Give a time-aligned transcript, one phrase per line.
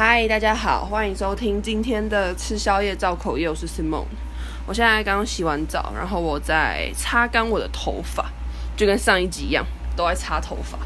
[0.00, 4.04] 嗨，大家好，欢迎收听今天的吃宵夜造口业，我是 Simon。
[4.64, 8.30] 我现在刚刚洗完澡，然后我在擦干我的头发，
[8.76, 9.66] 就跟上一集一样，
[9.96, 10.78] 都在擦头发。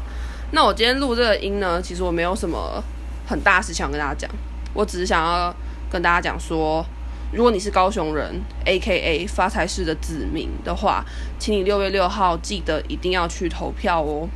[0.49, 2.83] 那我今天录这个音呢，其实我没有什么
[3.27, 4.27] 很大事想跟大家讲，
[4.73, 5.55] 我只是想要
[5.91, 6.83] 跟大家讲说，
[7.31, 11.05] 如果你是高雄人，AKA 发财市的子民的话，
[11.37, 14.27] 请你六月六号记得一定要去投票哦。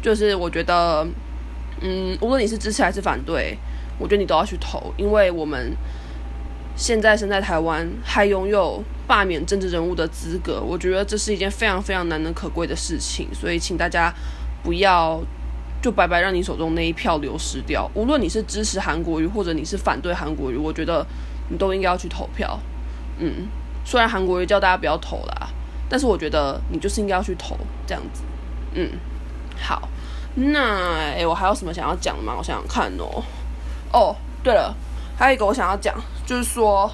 [0.00, 1.06] 就是我觉得，
[1.82, 3.58] 嗯，无论你是支持还是反对，
[3.98, 5.76] 我觉得你都要去投，因为我们
[6.76, 14.12] 现在身在台湾，还拥有罢免政治人物的资格，我觉得这是一件非常非常难能可贵的事情，所以请大家
[14.62, 15.22] 不要
[15.80, 17.88] 就白白让你手中那一票流失掉。
[17.94, 21.06] 无论你是支持韩国瑜，或者你是反对韩国瑜，我觉得
[21.48, 22.58] 你都应该要去投票。
[23.18, 23.46] 嗯，
[23.84, 25.48] 虽然韩国瑜叫大家不要投啦，
[25.88, 28.22] 但是我觉得你就是应该要去投，这样子。
[28.74, 28.90] 嗯，
[29.60, 29.88] 好。
[30.36, 32.34] 那，我还有什么想要讲的吗？
[32.36, 33.22] 我想想看哦。
[33.94, 34.74] 哦，对了，
[35.16, 35.94] 还有一个我想要讲，
[36.26, 36.90] 就是说，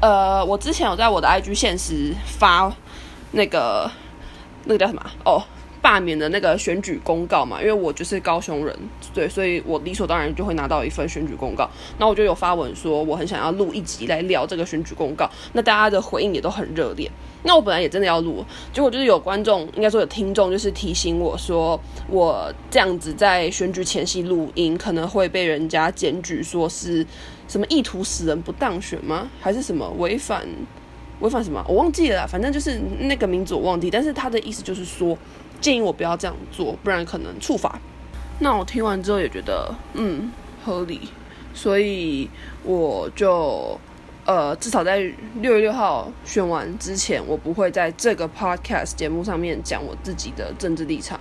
[0.00, 2.72] 呃，我之前有在我的 IG 现实发
[3.30, 3.88] 那个
[4.64, 5.02] 那个叫什么？
[5.24, 5.40] 哦。
[5.84, 8.74] 罢免的那个选举公告嘛，因为我就是高雄人，
[9.12, 11.68] 对，所以我理所当然就会拿到一份选举公告。
[11.98, 15.30] 那我就有发文说，我很想要录一集来聊这个选举公告。
[15.52, 17.10] 那大家的回应也都很热烈。
[17.42, 27.06] 那我本来也真的要录，结果就是有观众，应该说有听众，就是提醒我说，我这样子在选举前夕录音，可能会被人家检举说是
[27.46, 29.28] 什么意图使人不当选吗？
[29.38, 30.46] 还是什么违反
[31.20, 31.62] 违反什么？
[31.68, 33.90] 我忘记了，反正就是那个名字我忘记。
[33.90, 35.18] 但是他的意思就是说。
[35.64, 37.80] 建议我不要这样做，不然可能触法。
[38.40, 40.30] 那我听完之后也觉得，嗯，
[40.62, 41.08] 合理，
[41.54, 42.28] 所以
[42.62, 43.80] 我就，
[44.26, 44.98] 呃，至少在
[45.36, 51.18] 六月六号选完之前，我不会在这个 podcast 节目上面讲我自己的政治立场。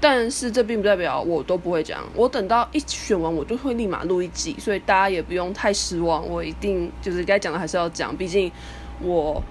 [0.00, 6.24] 但是这并不代表我都不会讲，我等到一选完，我就会立马录一集，所以大家也不用太失望。
[6.28, 8.52] 我一定就是该讲的还是要讲，毕竟
[9.00, 9.42] 我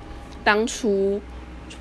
[0.45, 1.19] 当初。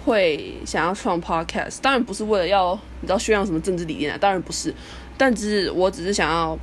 [0.05, 4.75] 会想要创 podcast，当然不是为了要你知道宣扬什么政治理念啊，当然不是，
[5.17, 6.59] 但只是我只是想要，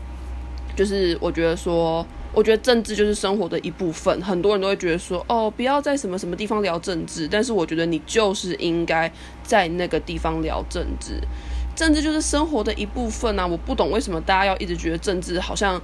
[0.76, 9.12] 就是我觉得说，我觉得政治就是生活的一部分，很多人都会觉得说，哦，不要在什么什么地方聊政治，但是我觉得你就是应该
[9.44, 11.20] 在那个地方聊政治，
[11.76, 15.82] 政治就是生活的一部分啊，我不懂为什么大家要一直觉得政治好像，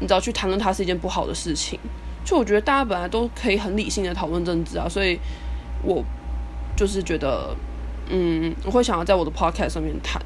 [0.00, 1.78] 你知道去谈论它是一件不好的事情，
[2.24, 5.18] 就我觉得大家本来都可以很理性的讨论政治啊，所以
[5.82, 6.04] 我。
[6.76, 7.56] 就是觉得，
[8.10, 10.22] 嗯，我会想要在我的 podcast 上面谈，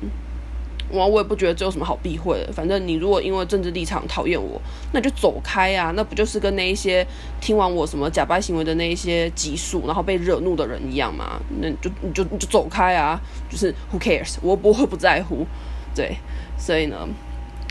[0.90, 2.52] 我我也不觉得这有什么好避讳的。
[2.52, 4.60] 反正你如果因为政治立场讨厌我，
[4.92, 5.92] 那就走开啊！
[5.94, 7.06] 那不就是跟那一些
[7.40, 11.40] 听完我什么假掰行为的那一些集数，然后被惹怒的人一样吗？
[11.60, 13.20] 那就你就你就走开啊！
[13.48, 14.36] 就是 who cares？
[14.42, 15.46] 我不会不在乎，
[15.94, 16.16] 对。
[16.58, 17.08] 所以呢，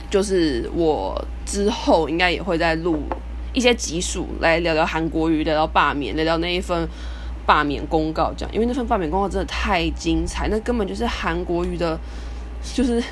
[0.10, 3.04] 就是我之后应该也会再录
[3.54, 6.88] 一些集数来聊聊韩国瑜，聊聊罢免，聊聊那一份。
[7.50, 12.00] 罢免公告这样，因为那份罢免公告真的太精彩，那根本就是韩国瑜的，
[12.76, 13.04] 就是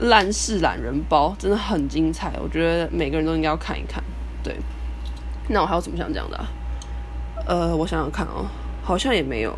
[0.00, 2.32] 烂事懒人包，真的很精彩。
[2.42, 4.02] 我觉得每个人都应该要看一看。
[4.42, 4.56] 对，
[5.50, 6.42] 那我还有什么想讲的？
[7.46, 8.46] 呃，我想想看哦，
[8.82, 9.52] 好像也没有，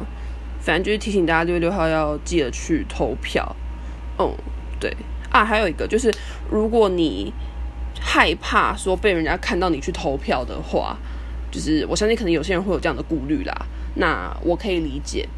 [0.58, 3.54] 反正就是提醒大家六月六号要记得去投票。
[4.18, 4.34] 嗯，
[4.80, 4.92] 对
[5.30, 6.12] 啊，还有一个就是，
[6.50, 7.32] 如果你
[8.00, 10.96] 害怕说被人家看到你去投票的话，
[11.52, 13.54] 就是我相信可能有些人会有这样的顾虑啦。
[13.97, 15.28] 那我可以理解，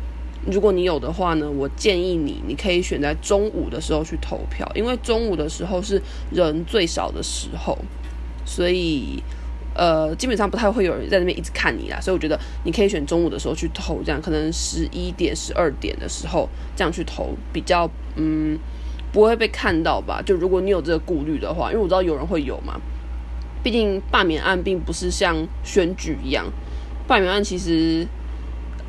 [0.51, 6.01] 如果你有的话呢，我建议你，你可以选在中午的时候去投票，因为中午的时候是
[6.31, 7.77] 人最少的时候，
[8.47, 9.23] 所以
[9.75, 18.59] 呃，基本上不太会有人在那边一直看你啦，所以我觉得你可以选中午的时候去投，这样可能十一点、十二点的时候这样去投，比较嗯
[19.13, 20.23] 不会被看到吧？
[20.25, 22.81] 就如果你有这个顾虑的话，因为我知道有人会有嘛，
[23.63, 26.47] 毕竟罢免案并不是像选举一样，
[27.07, 28.07] 罢免案其实。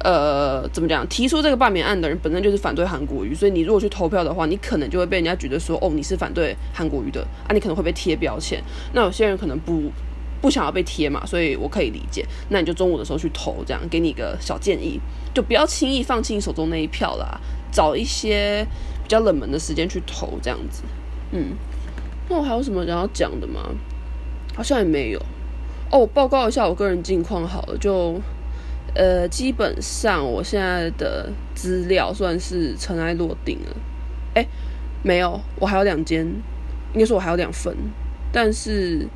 [0.03, 1.06] 呃，怎么讲？
[1.08, 8.63] 提出这个罢免案的人本身就是反对韩国瑜，所以你如果去投票的话，你可能就会被人家觉得说，哦，你是反对韩国瑜的啊，你可能会被贴标签。
[8.94, 9.91] 那有些人可能不
[10.39, 12.24] 不想要被贴嘛，所以我可以理解。
[12.50, 15.00] 那你就中午的时候去投，这样给你一个小建议，
[15.33, 17.39] 就不要轻易放弃你手中那一票啦，
[17.72, 18.63] 找一些
[19.04, 20.83] 比较冷门的时间去投，这样子。
[21.31, 21.56] 嗯，
[22.30, 23.62] 那我还有什么想要讲的吗？
[24.56, 25.19] 好像也没有。
[25.92, 28.22] 哦，报告一下我个人近况好了，就。
[28.98, 33.76] 呃，基本上我现在的资料算是尘埃落定了。
[34.34, 34.44] 哎，
[35.04, 36.26] 没有，我还有两间，
[36.96, 37.76] 应该说我还有两份，
[38.32, 39.08] 但是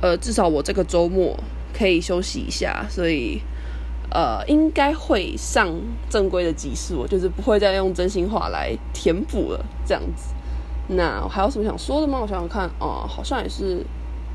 [0.00, 1.38] 呃，至少我这个周末
[1.72, 3.40] 可以休息一下，所以
[4.10, 5.72] 呃，应该会上
[6.10, 10.34] 正规的集数，就是不会再用真心话来填补了这样子。
[10.88, 12.18] 那我还有什么想说的吗？
[12.20, 13.86] 我想想看，哦、好像也是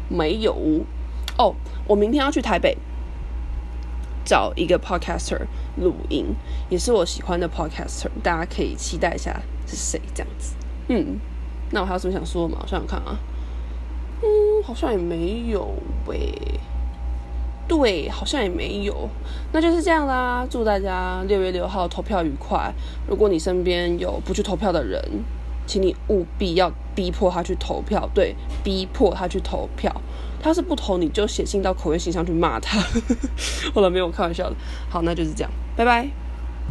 [0.07, 0.55] 没有。
[1.37, 1.53] 哦，
[1.85, 2.77] 我明天要去台北
[4.23, 5.41] 找一个 podcaster
[5.77, 6.27] 录音，
[6.69, 10.53] 也是我喜欢的 podcaster，大家可以期待一下是谁这样子。
[10.87, 11.17] 嗯，
[11.71, 12.59] 那我还有什么想说的吗？
[12.61, 13.17] 我想想看啊，
[14.21, 15.73] 嗯，好像也没有
[16.05, 16.33] 喂、
[17.67, 19.09] 对，好像也没有，
[19.53, 20.45] 那就是这样啦。
[20.49, 22.73] 祝大家六月六号投票愉快。
[23.07, 25.01] 如果你身边有不去投票的人，
[25.65, 28.09] 请你务必要逼迫他去投票。
[28.13, 29.89] 对，逼迫他去投票。
[30.41, 32.79] 他是不投，你就写信到口业信箱去骂他。
[33.73, 34.55] 好了，没有开玩笑的。
[34.89, 36.07] 好，那就是这样，拜拜。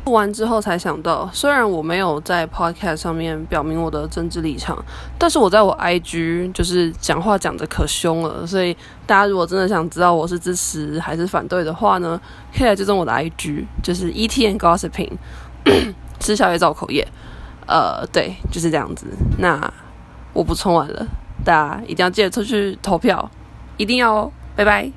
[0.07, 4.83] 录完之后才想到，虽然我没有在 podcast 上面表明我的政治立场，
[5.19, 8.75] 但是我在我 IG 就是讲话讲的可凶了，所以
[9.07, 12.19] 大家如果真的想知道我是支持还是反对的话呢，
[12.57, 15.13] 可以来追踪我的 IG，就是 ETN Gossiping，
[16.19, 17.07] 吃宵夜造口业，
[17.67, 19.07] 呃，对，就是这样子。
[19.39, 19.71] 那
[20.33, 21.07] 我补充完了，
[21.45, 23.31] 大家一定要记得出去投票，
[23.81, 24.93] 一定要哦，拜拜。